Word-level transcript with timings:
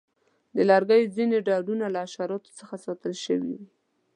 د 0.55 0.57
لرګیو 0.69 1.11
ځینې 1.15 1.37
ډولونه 1.47 1.85
له 1.93 1.99
حشراتو 2.05 2.49
څخه 2.59 2.75
ساتل 2.85 3.13
شوي 3.25 3.45
وي. 3.59 3.63